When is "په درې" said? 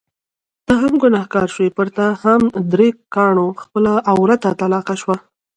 2.53-2.89